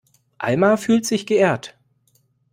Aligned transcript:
Alma 0.39 0.77
fühlt 0.77 1.05
sich 1.05 1.27
geehrt. 1.27 1.77